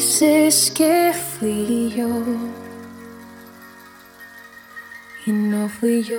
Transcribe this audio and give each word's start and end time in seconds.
dices 0.00 0.72
que 0.74 1.12
fui 1.12 1.92
yo 1.94 2.08
y 5.26 5.30
no 5.30 5.68
fui 5.68 6.02
yo. 6.02 6.18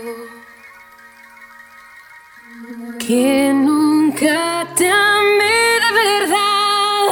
Que 3.00 3.52
nunca 3.52 4.68
te 4.78 4.88
amé 4.88 5.80
de 5.84 5.92
verdad. 6.04 7.08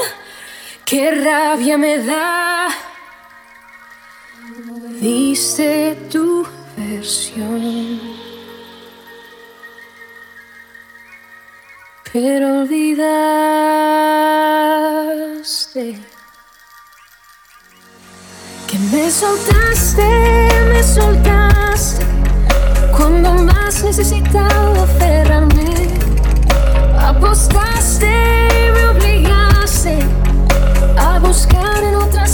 Qué 0.86 1.10
rabia 1.26 1.76
me 1.80 1.98
da. 1.98 2.68
Dice 5.02 5.98
tu 6.12 6.46
versión. 6.78 8.00
Pero 12.14 12.62
olvidaste 12.62 13.40
me 18.92 19.12
soltaste, 19.12 20.50
me 20.68 20.82
soltaste 20.82 22.04
cuando 22.98 23.34
más 23.36 23.84
necesitaba 23.84 24.84
aferrarme. 24.84 25.90
Apostaste 26.98 28.08
me 28.74 28.88
obligaste 28.88 30.00
a 30.98 31.20
buscar 31.20 31.84
en 31.84 31.96
otras 31.96 32.29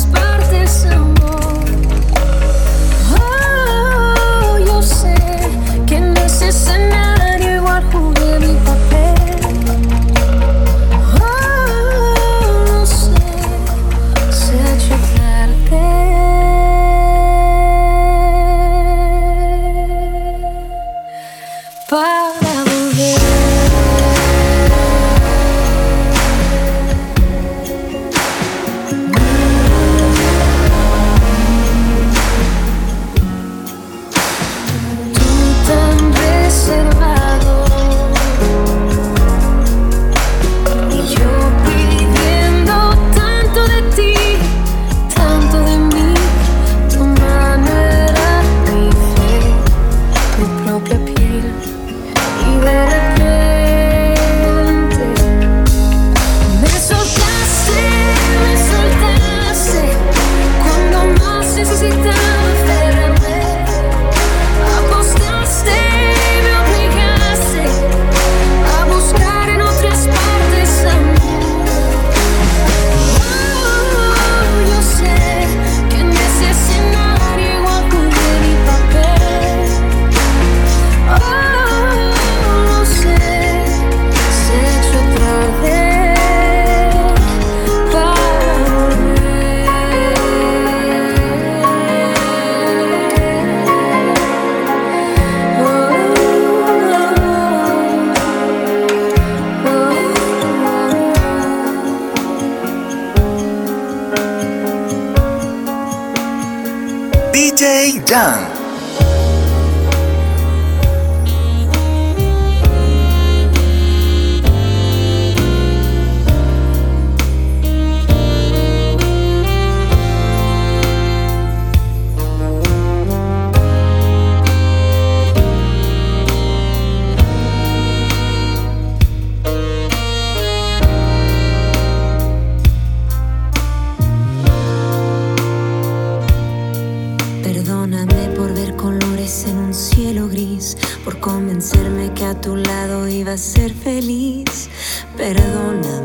ser 143.37 143.73
feliz. 143.73 144.69
Perdóname. 145.17 146.04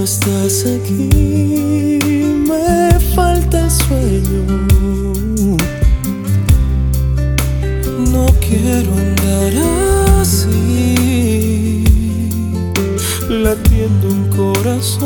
No 0.00 0.04
estás 0.04 0.64
aquí, 0.64 1.98
me 2.48 2.98
falta 3.14 3.68
sueño. 3.68 4.44
No 8.10 8.26
quiero 8.40 8.90
andar 8.94 9.52
así, 10.22 11.84
latiendo 13.28 14.08
un 14.08 14.22
corazón 14.40 15.02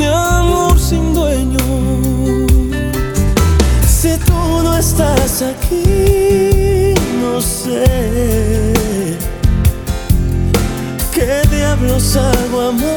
de 0.00 0.06
amor 0.06 0.76
sin 0.76 1.14
dueño. 1.14 1.66
Si 3.86 4.18
tú 4.26 4.62
no 4.64 4.76
estás 4.76 5.42
aquí, 5.42 6.94
no 7.22 7.40
sé 7.40 7.84
qué 11.14 11.42
diablos 11.48 12.16
hago 12.16 12.60
amándote. 12.60 12.95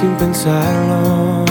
Sin 0.00 0.10
pensarlo. 0.18 1.44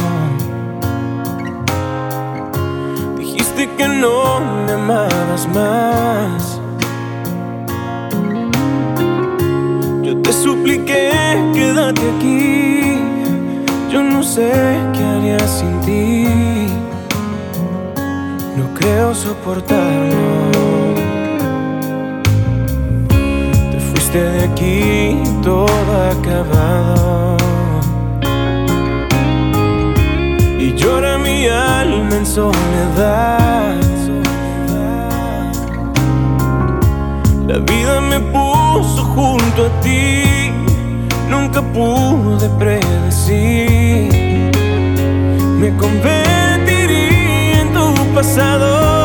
Dijiste 3.17 3.69
que 3.77 3.87
no 3.87 4.39
me 4.65 4.73
amabas 4.73 5.47
más. 5.53 6.61
Yo 10.03 10.21
te 10.21 10.31
supliqué, 10.31 11.09
quédate 11.53 12.01
aquí. 12.17 12.99
Yo 13.91 14.03
no 14.03 14.21
sé 14.23 14.51
qué 14.93 15.03
haría 15.03 15.39
sin 15.47 15.81
ti. 15.81 16.27
No 18.57 18.65
creo 18.77 19.15
soportarlo. 19.15 19.94
De 24.15 24.43
aquí 24.43 25.23
todo 25.43 25.67
acabado. 26.11 27.37
Y 30.57 30.73
llora 30.75 31.17
mi 31.17 31.47
alma 31.47 32.15
en 32.15 32.25
soledad. 32.25 33.75
La 37.47 37.59
vida 37.59 38.01
me 38.01 38.19
puso 38.19 39.03
junto 39.15 39.65
a 39.65 39.81
ti, 39.81 40.23
nunca 41.29 41.61
pude 41.61 42.47
predecir. 42.57 44.09
Me 45.59 45.75
convertiría 45.77 47.61
en 47.61 47.73
tu 47.73 47.93
pasado. 48.13 49.04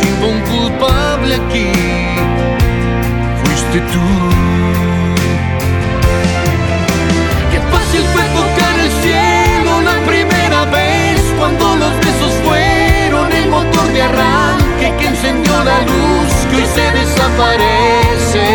si 0.00 0.08
hubo 0.12 0.28
un 0.28 0.40
culpable 0.40 1.34
aquí, 1.34 1.72
fuiste 3.42 3.80
tú. 3.92 4.08
Qué 7.50 7.60
fácil 7.72 8.02
fue 8.12 8.22
tocar 8.40 8.74
el 8.84 8.90
cielo 9.02 9.80
la 9.82 9.96
primera 10.06 10.64
vez 10.66 11.20
cuando 11.38 11.76
los 11.76 11.96
besos 11.98 12.32
fueron 12.44 13.32
el 13.32 13.48
motor 13.48 13.86
de 13.92 14.02
arranque 14.02 14.94
que 14.98 15.06
encendió 15.06 15.52
la 15.64 15.80
luz 15.80 16.32
que 16.48 16.56
hoy 16.56 16.66
se 16.74 16.86
desaparece. 16.98 18.46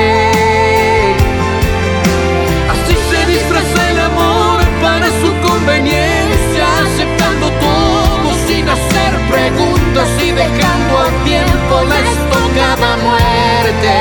Así 2.74 2.96
se 3.10 3.26
disfraza 3.32 3.92
el 3.92 4.00
amor 4.00 4.62
para 4.82 5.08
su 5.22 5.30
conveniencia, 5.48 6.66
aceptando 6.86 7.50
todo 7.50 8.34
sin 8.48 8.68
hacer 8.70 9.12
preguntas 9.30 9.85
y 10.22 10.32
dejando 10.32 11.00
al 11.00 11.24
tiempo 11.24 11.74
la 11.90 12.00
estocada 12.00 12.98
muerte. 12.98 13.94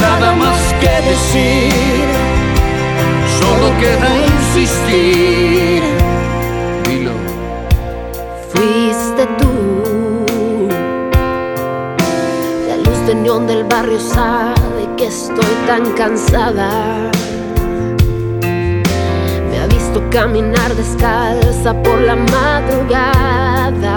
Nada 0.00 0.34
más 0.34 0.74
que 0.80 0.94
decir, 1.08 2.06
solo 3.40 3.66
queda 3.78 4.10
insistir. 4.34 5.82
Dilo. 6.84 7.12
Fuiste 8.52 9.26
tú. 9.38 10.24
La 12.68 12.76
luz 12.76 13.06
de 13.06 13.14
neón 13.14 13.46
del 13.46 13.64
barrio 13.64 14.00
sabe 14.00 14.88
que 14.96 15.06
estoy 15.06 15.54
tan 15.66 15.92
cansada. 15.92 17.10
Visto 19.98 20.10
caminar 20.10 20.74
descalza 20.76 21.74
por 21.82 22.00
la 22.00 22.14
madrugada. 22.14 23.96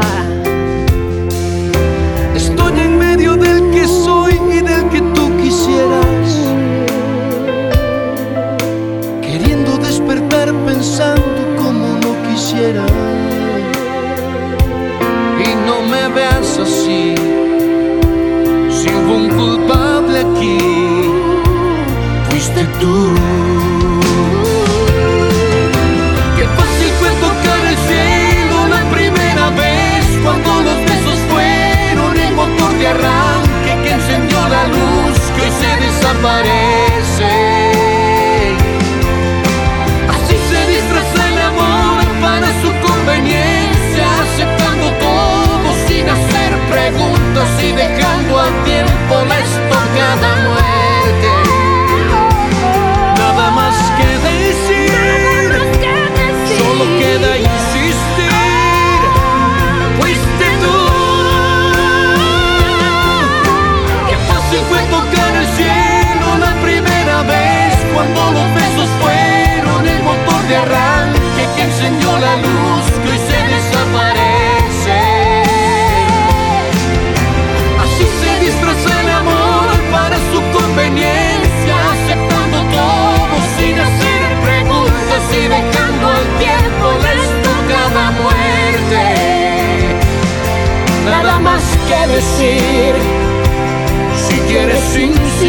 Te 95.41 95.47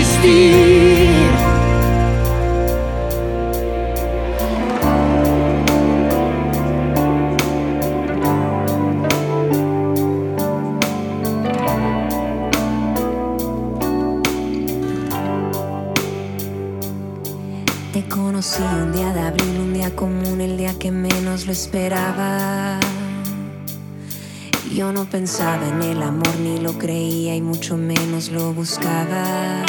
conocí 18.09 18.63
un 18.63 18.93
día 18.93 19.13
de 19.13 19.21
abril, 19.21 19.59
un 19.61 19.75
día 19.75 19.95
común, 19.95 20.41
el 20.41 20.57
día 20.57 20.73
que 20.79 20.91
menos 20.91 21.45
lo 21.45 21.53
esperaba. 21.53 22.81
Yo 24.75 24.91
no 24.91 25.05
pensaba 25.05 25.69
en 25.69 25.83
el 25.83 26.03
amor, 26.03 26.35
ni 26.43 26.59
lo 26.59 26.79
creía 26.79 27.37
y 27.37 27.43
mucho 27.43 27.77
menos 27.77 28.31
lo 28.31 28.55
buscaba. 28.55 29.63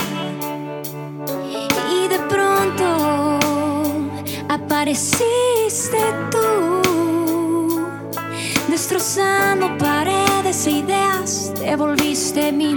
Volviste 12.33 12.51
mi 12.51 12.72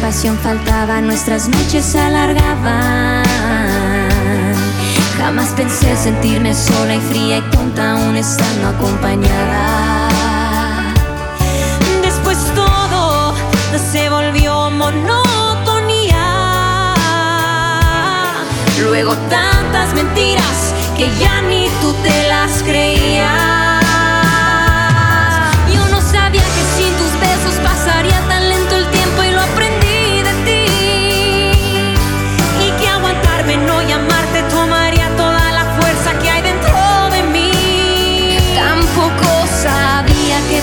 pasión 0.00 0.38
faltaba, 0.38 1.00
nuestras 1.00 1.48
noches 1.48 1.84
se 1.84 2.00
alargaban. 2.00 3.24
Jamás 5.18 5.48
pensé 5.56 5.96
sentirme 5.96 6.54
sola 6.54 6.94
y 6.94 7.00
fría 7.00 7.38
y 7.38 7.42
tonta 7.50 7.92
aún 7.92 8.16
estando 8.16 8.68
acompañada. 8.68 10.08
Después 12.02 12.38
todo 12.54 13.34
se 13.92 14.08
volvió 14.08 14.70
monotonía. 14.70 16.24
Luego 18.82 19.14
tantas 19.28 19.94
mentiras 19.94 20.74
que 20.96 21.10
ya 21.18 21.42
ni 21.42 21.68
tú 21.80 21.92
te 22.02 22.28
las 22.28 22.62
creías. 22.62 23.65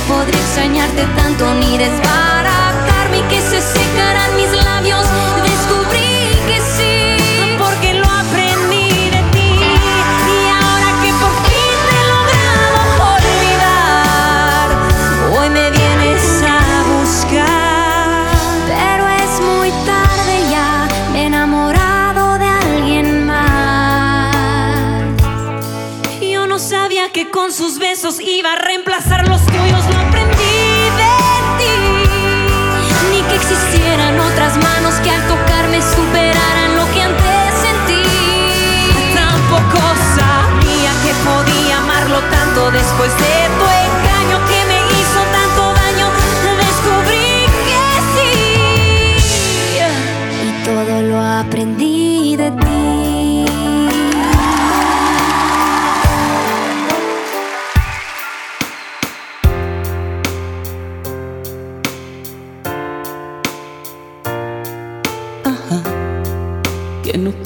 Podría 0.08 0.40
extrañarte 0.40 1.06
tanto 1.16 1.54
ni 1.56 1.78
desbaratarme 1.78 3.22
que 3.30 3.42
se 3.42 3.62
secaran 3.62 4.36
mis 4.36 4.52
labios. 4.52 5.06
Descubrí 5.44 6.38
que 6.48 6.60
sí, 6.76 7.56
porque 7.58 7.94
lo 7.94 8.10
aprendí 8.10 9.10
de 9.10 9.22
ti. 9.32 9.60
Y 10.36 10.48
ahora 10.60 10.90
que 11.02 11.12
por 11.22 11.34
fin 11.48 11.76
te 11.88 11.94
he 12.00 12.06
logrado 12.16 12.80
olvidar, 13.16 14.68
hoy 15.38 15.50
me 15.50 15.72
vienes 15.72 16.24
a 16.44 16.60
buscar. 16.94 18.28
Pero 18.68 19.04
es 19.08 19.32
muy 19.42 19.72
tarde 19.86 20.36
ya, 20.52 20.88
enamorado 21.16 22.38
de 22.38 22.48
alguien 22.48 23.26
más. 23.26 24.34
Yo 26.22 26.48
no 26.48 26.58
sabía 26.60 27.10
que 27.12 27.30
con 27.30 27.52
sus 27.52 27.80
besos 27.80 28.20
iba 28.20 28.54
a 28.54 28.56
reemplazar 28.56 29.28
los 29.28 29.46
tuyos, 29.46 29.84
que 33.34 33.40
existieran 33.40 34.20
otras 34.20 34.58
manos 34.58 34.94
que 35.04 35.10
al 35.10 35.22
tocarme 35.28 35.82
superaran 35.82 36.76
lo 36.76 36.86
que 36.94 37.02
antes 37.02 37.54
sentí. 37.66 38.04
Tampoco 39.16 39.80
sabía 40.18 40.92
que 41.04 41.14
podía 41.28 41.78
amarlo 41.80 42.20
tanto 42.30 42.72
después 42.72 43.12
de 43.18 43.36
tu 43.58 43.66
engaño 43.88 44.38
que 44.50 44.60
me 44.70 44.80
hizo 44.98 45.22
tanto 45.38 45.62
daño. 45.82 46.08
Descubrí 46.64 47.46
que 47.68 47.84
sí. 48.14 48.34
Y 50.46 50.50
todo 50.64 51.02
lo 51.02 51.18
aprendí 51.20 51.73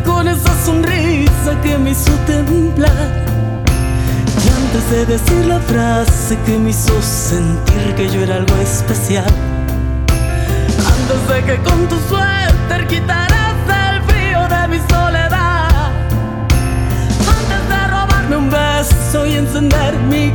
con 0.00 0.26
esa 0.26 0.64
sonrisa 0.64 1.60
que 1.62 1.76
me 1.76 1.90
hizo 1.90 2.12
temblar. 2.26 3.08
Y 4.44 4.48
antes 4.48 4.90
de 4.90 5.06
decir 5.06 5.44
la 5.46 5.60
frase 5.60 6.38
que 6.46 6.58
me 6.58 6.70
hizo 6.70 7.00
sentir 7.02 7.94
que 7.96 8.08
yo 8.08 8.22
era 8.22 8.36
algo 8.36 8.54
especial. 8.56 9.26
Antes 10.96 11.28
de 11.28 11.44
que 11.44 11.62
con 11.62 11.88
tu 11.88 11.96
suéter 12.08 12.86
quitaras 12.88 13.56
el 13.90 14.02
frío 14.04 14.48
de 14.48 14.68
mi 14.68 14.78
soledad. 14.88 15.90
Antes 17.38 17.68
de 17.68 17.86
robarme 17.88 18.36
un 18.36 18.50
beso 18.50 19.26
y 19.26 19.34
encender 19.34 19.94
mi 20.08 20.32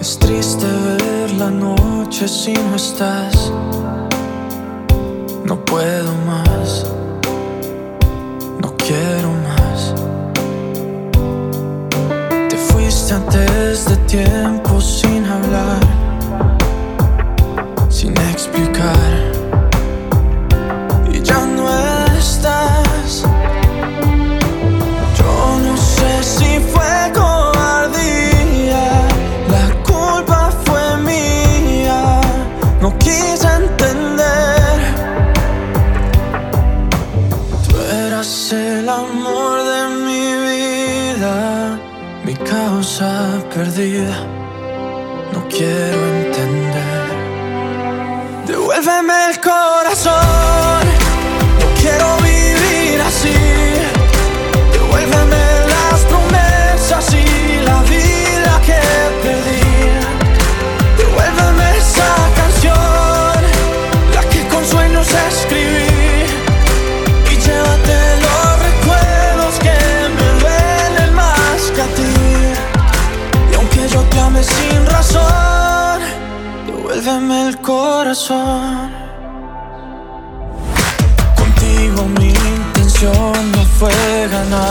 Es 0.00 0.18
triste 0.18 0.66
ver 0.66 1.30
la 1.38 1.50
noche 1.50 2.28
si 2.28 2.52
no 2.52 2.76
estás. 2.76 3.39
mi 82.06 82.28
intención 82.28 83.52
no 83.52 83.64
fue 83.78 83.92
ganar. 84.30 84.69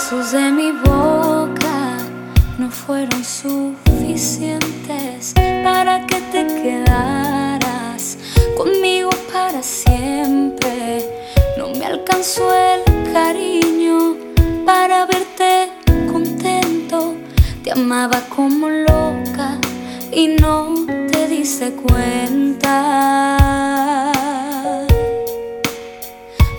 besos 0.00 0.32
de 0.32 0.50
mi 0.50 0.72
boca 0.72 1.98
no 2.58 2.70
fueron 2.70 3.22
suficientes 3.22 5.34
para 5.62 6.06
que 6.06 6.18
te 6.32 6.46
quedaras 6.62 8.16
conmigo 8.56 9.10
para 9.30 9.62
siempre. 9.62 11.04
No 11.58 11.68
me 11.78 11.84
alcanzó 11.84 12.50
el 12.54 12.82
cariño 13.12 14.16
para 14.64 15.04
verte 15.04 15.68
contento. 16.10 17.16
Te 17.62 17.72
amaba 17.72 18.22
como 18.34 18.70
loca 18.70 19.58
y 20.12 20.28
no 20.28 20.86
te 21.12 21.28
diste 21.28 21.72
cuenta. 21.72 22.86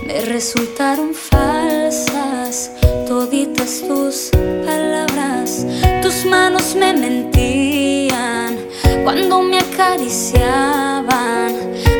Me 0.06 0.20
resultaron 0.20 1.12
falsas 1.12 2.70
toditas 3.24 3.82
tus 3.86 4.30
palabras, 4.66 5.64
tus 6.02 6.24
manos 6.24 6.74
me 6.74 6.92
mentían 6.92 8.58
cuando 9.04 9.42
me 9.42 9.58
acariciaban. 9.58 11.54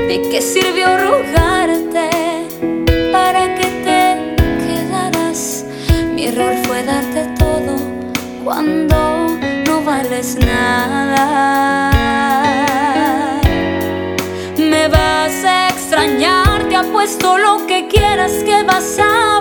¿De 0.09 0.29
qué 0.31 0.43
sirvió 0.43 0.89
rogarte 0.99 2.11
para 3.13 3.55
que 3.55 3.67
te 3.87 4.35
quedaras? 4.65 5.65
Mi 6.13 6.27
error 6.27 6.55
fue 6.65 6.83
darte 6.83 7.23
todo 7.39 7.77
cuando 8.43 9.39
no 9.67 9.85
vales 9.85 10.37
nada. 10.45 11.93
Me 14.59 14.89
vas 14.89 15.45
a 15.45 15.69
extrañar, 15.69 16.69
te 16.69 16.75
apuesto 16.75 17.39
lo 17.39 17.65
que 17.69 17.87
quieras 17.87 18.33
que 18.45 18.65
vas 18.65 18.99
a 18.99 19.32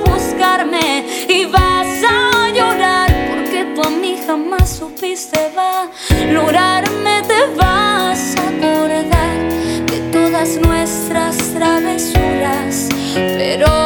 nuestras 10.49 11.37
travesuras, 11.53 12.89
pero 13.13 13.80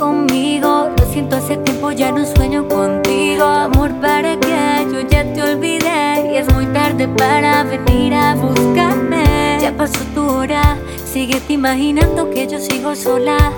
Lo 0.00 0.96
siento, 1.12 1.36
hace 1.36 1.58
tiempo 1.58 1.92
ya 1.92 2.10
no 2.10 2.24
sueño 2.24 2.66
contigo. 2.66 3.44
Amor, 3.44 3.92
para 4.00 4.34
que 4.40 4.86
yo 4.90 5.00
ya 5.06 5.30
te 5.34 5.42
olvidé. 5.42 6.32
Y 6.32 6.36
es 6.38 6.50
muy 6.54 6.64
tarde 6.68 7.06
para 7.06 7.64
venir 7.64 8.14
a 8.14 8.34
buscarme. 8.34 9.58
Ya 9.60 9.76
pasó 9.76 9.98
tu 10.14 10.26
hora, 10.26 10.78
sigue 11.04 11.38
te 11.40 11.52
imaginando 11.52 12.30
que 12.30 12.46
yo 12.46 12.58
sigo 12.58 12.96
sola. 12.96 13.52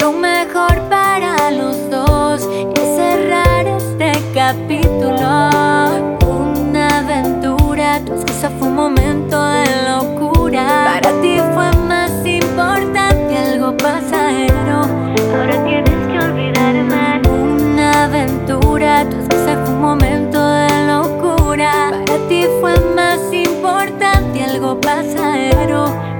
Lo 0.00 0.12
mejor 0.12 0.80
para 0.88 1.50
los 1.50 1.90
dos 1.90 2.48
es 2.74 2.96
cerrar 2.96 3.66
este 3.66 4.12
capítulo. 4.32 5.50
Una 6.26 7.00
aventura, 7.00 8.00
tu 8.06 8.14
excusa 8.14 8.48
fue 8.58 8.68
un 8.68 8.76
momento 8.76 9.44
de 9.44 9.66
locura. 9.90 10.84
Para 10.86 11.20
ti 11.20 11.36
fue 11.52 11.70
más 11.86 12.12
importante 12.24 13.36
algo 13.36 13.76
pasajero 13.76 15.01
ahora 15.34 15.64
tienes 15.64 16.06
que 16.06 16.18
olvidarme. 16.18 17.22
Una 17.28 18.04
aventura, 18.04 19.08
tu 19.08 19.16
esposa 19.18 19.64
fue 19.64 19.74
un 19.74 19.80
momento 19.80 20.38
de 20.48 20.86
locura. 20.86 21.90
Para 22.06 22.28
ti 22.28 22.44
fue 22.60 22.78
más 22.94 23.32
importante 23.32 24.42
algo 24.44 24.80
pasajero 24.80 26.11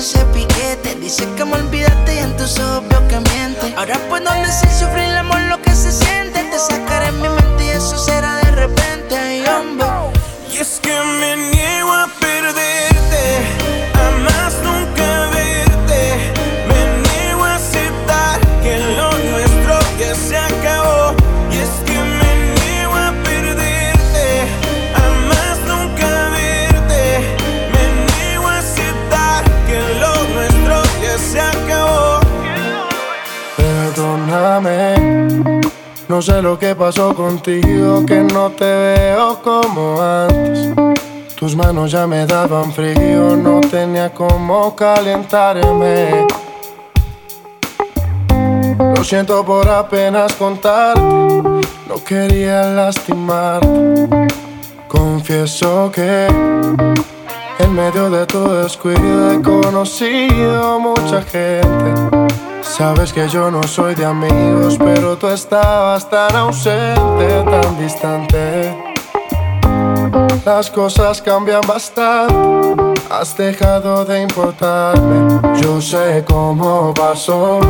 ese 0.00 0.29
No 36.20 36.24
sé 36.26 36.42
lo 36.42 36.58
que 36.58 36.74
pasó 36.74 37.14
contigo, 37.14 38.04
que 38.04 38.20
no 38.20 38.50
te 38.50 38.66
veo 38.66 39.40
como 39.42 40.02
antes. 40.02 40.68
Tus 41.34 41.56
manos 41.56 41.92
ya 41.92 42.06
me 42.06 42.26
daban 42.26 42.70
frío, 42.72 43.34
no 43.36 43.62
tenía 43.62 44.12
cómo 44.12 44.76
calentarme. 44.76 46.26
Lo 48.94 49.02
siento 49.02 49.42
por 49.46 49.66
apenas 49.66 50.34
contarte, 50.34 51.00
no 51.00 52.04
quería 52.06 52.64
lastimarte. 52.64 54.28
Confieso 54.88 55.90
que 55.90 56.26
en 57.60 57.72
medio 57.74 58.10
de 58.10 58.26
tu 58.26 58.46
descuido 58.46 59.32
he 59.32 59.40
conocido 59.40 60.80
mucha 60.80 61.22
gente. 61.22 62.19
Sabes 62.80 63.12
que 63.12 63.28
yo 63.28 63.50
no 63.50 63.62
soy 63.64 63.94
de 63.94 64.06
amigos, 64.06 64.78
pero 64.78 65.18
tú 65.18 65.28
estabas 65.28 66.08
tan 66.08 66.34
ausente, 66.34 67.44
tan 67.44 67.78
distante. 67.78 68.74
Las 70.46 70.70
cosas 70.70 71.20
cambian 71.20 71.60
bastante 71.68 72.32
Has 73.10 73.36
dejado 73.36 74.06
de 74.06 74.22
importarme, 74.22 75.42
yo 75.60 75.78
sé 75.82 76.24
cómo 76.26 76.94
pasó. 76.94 77.60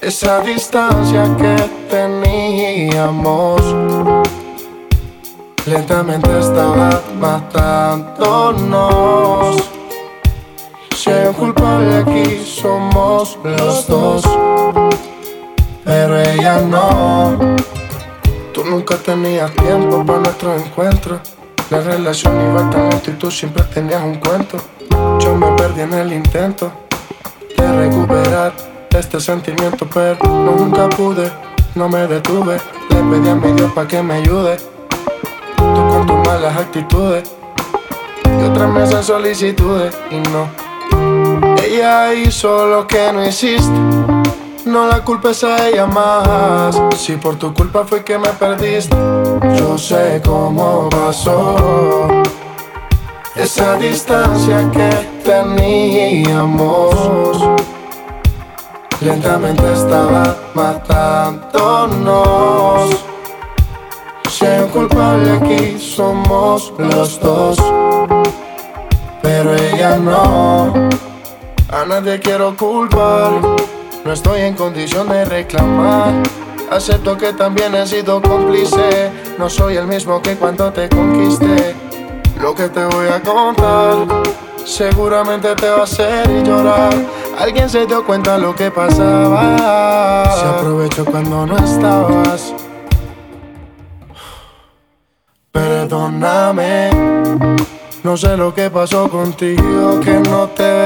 Esa 0.00 0.38
distancia 0.42 1.24
que 1.36 1.56
teníamos 1.90 3.60
lentamente 5.66 6.38
estaba 6.38 7.02
matándonos. 7.18 9.81
Si 11.02 11.10
hay 11.10 11.26
un 11.26 11.34
culpable 11.34 11.96
aquí, 11.96 12.44
somos 12.46 13.36
los 13.42 13.88
dos, 13.88 14.22
pero 15.84 16.16
ella 16.16 16.60
no. 16.60 17.56
Tú 18.54 18.64
nunca 18.64 18.94
tenías 18.98 19.50
tiempo 19.50 20.06
para 20.06 20.20
nuestro 20.20 20.54
encuentro. 20.54 21.18
La 21.70 21.80
relación 21.80 22.40
iba 22.48 22.70
tan 22.70 22.88
lento 22.88 23.10
y 23.10 23.14
tú 23.14 23.32
siempre 23.32 23.64
tenías 23.64 24.00
un 24.04 24.14
cuento. 24.14 24.58
Yo 25.18 25.34
me 25.34 25.50
perdí 25.56 25.80
en 25.80 25.92
el 25.94 26.12
intento 26.12 26.70
de 27.58 27.72
recuperar 27.72 28.52
este 28.90 29.18
sentimiento, 29.18 29.88
pero 29.92 30.16
nunca 30.22 30.88
pude, 30.88 31.32
no 31.74 31.88
me 31.88 32.06
detuve. 32.06 32.58
Le 32.90 32.96
pedí 32.96 33.28
a 33.28 33.34
mi 33.34 33.50
Dios 33.54 33.72
para 33.72 33.88
que 33.88 34.00
me 34.04 34.14
ayude. 34.14 34.56
Tú 35.56 35.64
con 35.64 36.06
tus 36.06 36.28
malas 36.28 36.56
actitudes 36.56 37.28
y 38.24 38.44
otras 38.44 38.70
mesas 38.70 39.04
solicitudes 39.04 39.96
y 40.08 40.20
no. 40.30 40.61
Ella 41.72 42.12
hizo 42.12 42.66
lo 42.66 42.86
que 42.86 43.10
no 43.14 43.26
hiciste. 43.26 43.72
No 44.66 44.88
la 44.88 45.02
culpes 45.02 45.42
a 45.42 45.68
ella 45.68 45.86
más. 45.86 46.78
Si 46.98 47.16
por 47.16 47.36
tu 47.36 47.54
culpa 47.54 47.86
fue 47.86 48.04
que 48.04 48.18
me 48.18 48.28
perdiste, 48.28 48.94
yo 49.56 49.78
sé 49.78 50.20
cómo 50.22 50.90
pasó. 50.90 52.08
Esa 53.34 53.76
distancia 53.76 54.70
que 54.70 54.90
teníamos 55.24 56.94
lentamente 59.00 59.72
estaba 59.72 60.36
matándonos. 60.52 61.30
Si 64.28 64.44
hay 64.44 64.64
un 64.64 64.68
culpable 64.68 65.38
aquí, 65.38 65.78
somos 65.78 66.70
los 66.76 67.18
dos. 67.18 67.56
Pero 69.22 69.54
ella 69.54 69.96
no, 69.96 70.90
a 71.72 71.84
nadie 71.86 72.20
quiero 72.20 72.56
culpar. 72.56 73.32
No 74.04 74.12
estoy 74.12 74.42
en 74.42 74.54
condición 74.54 75.08
de 75.08 75.24
reclamar. 75.24 76.12
Acepto 76.70 77.16
que 77.16 77.32
también 77.32 77.74
he 77.74 77.86
sido 77.86 78.20
cómplice. 78.20 79.10
No 79.38 79.48
soy 79.48 79.76
el 79.76 79.86
mismo 79.86 80.20
que 80.20 80.36
cuando 80.36 80.72
te 80.72 80.88
conquisté. 80.88 81.74
Lo 82.40 82.54
que 82.54 82.68
te 82.68 82.84
voy 82.84 83.08
a 83.08 83.20
contar 83.20 84.22
seguramente 84.64 85.54
te 85.54 85.68
va 85.68 85.80
a 85.80 85.82
hacer 85.84 86.44
llorar. 86.44 86.92
Alguien 87.38 87.68
se 87.68 87.86
dio 87.86 88.04
cuenta 88.04 88.38
lo 88.38 88.54
que 88.54 88.70
pasaba. 88.70 90.24
Se 90.34 90.46
aprovechó 90.46 91.04
cuando 91.04 91.46
no 91.46 91.56
estabas. 91.58 92.54
Perdóname. 95.50 96.90
No 98.02 98.16
sé 98.16 98.36
lo 98.36 98.52
que 98.52 98.68
pasó 98.68 99.08
contigo, 99.08 100.00
que 100.00 100.18
no 100.28 100.48
te 100.48 100.81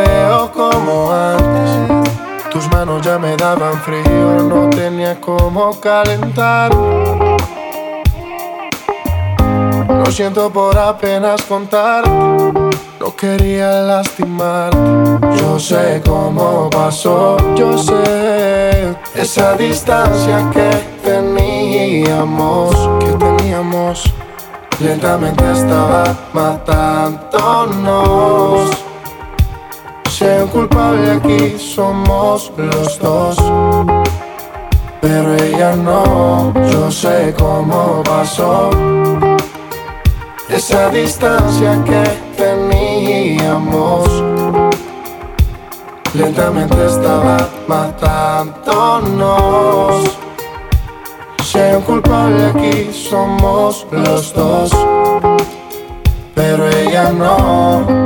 Me 3.20 3.34
daban 3.34 3.80
frío, 3.80 4.42
no 4.42 4.68
tenía 4.68 5.18
cómo 5.18 5.80
calentar. 5.80 6.70
Lo 9.88 10.04
siento 10.10 10.50
por 10.50 10.76
apenas 10.76 11.40
contar, 11.42 12.06
no 12.06 13.16
quería 13.16 13.80
lastimar. 13.80 14.70
Yo 15.40 15.58
sé 15.58 16.02
cómo 16.04 16.68
pasó, 16.68 17.38
yo 17.54 17.78
sé 17.78 18.94
esa 19.14 19.54
distancia 19.54 20.50
que 20.52 20.68
teníamos, 21.02 22.76
que 23.00 23.12
teníamos. 23.12 24.12
Lentamente 24.78 25.52
estaba 25.52 26.14
matándonos. 26.34 28.75
Si 30.16 30.24
un 30.24 30.48
culpable 30.48 31.10
aquí, 31.10 31.58
somos 31.58 32.50
los 32.56 32.98
dos. 32.98 33.36
Pero 35.02 35.34
ella 35.34 35.76
no, 35.76 36.54
yo 36.72 36.90
sé 36.90 37.34
cómo 37.38 38.02
pasó. 38.02 38.70
Esa 40.48 40.88
distancia 40.88 41.84
que 41.84 42.02
teníamos 42.34 44.08
lentamente 46.14 46.86
estaba 46.86 47.36
matándonos. 47.68 48.56
Si 51.44 51.58
un 51.58 51.82
culpable 51.82 52.46
aquí, 52.46 52.90
somos 52.90 53.86
los 53.90 54.32
dos. 54.32 54.70
Pero 56.34 56.66
ella 56.70 57.12
no. 57.12 58.05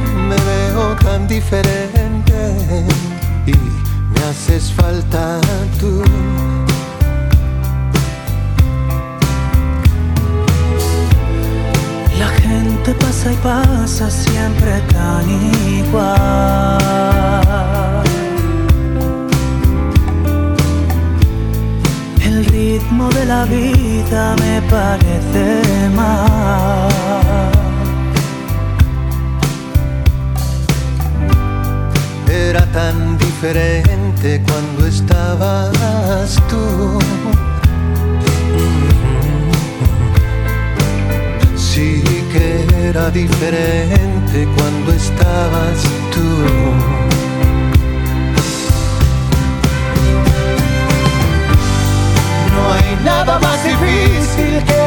me 0.15 0.35
veo 0.35 0.95
tan 0.95 1.27
diferente 1.27 2.55
y 3.45 3.51
me 3.51 4.23
haces 4.29 4.71
falta 4.71 5.39
tú. 5.79 6.03
La 12.19 12.27
gente 12.27 12.93
pasa 12.93 13.31
y 13.31 13.35
pasa 13.37 14.09
siempre 14.09 14.81
tan 14.93 15.25
igual. 15.79 16.81
El 22.23 22.45
ritmo 22.45 23.09
de 23.09 23.25
la 23.25 23.45
vida 23.45 24.35
me 24.39 24.61
parece 24.69 25.89
mal. 25.95 27.20
Era 32.51 32.65
tan 32.73 33.17
diferente 33.17 34.41
cuando 34.45 34.85
estabas 34.85 36.35
tú. 36.49 36.99
Sí 41.55 42.03
que 42.33 42.89
era 42.89 43.09
diferente 43.09 44.37
cuando 44.57 44.91
estabas 44.91 45.77
tú. 46.13 46.27
No 52.53 52.73
hay 52.73 52.97
nada 53.05 53.39
más 53.39 53.63
difícil 53.63 54.61
que 54.65 54.80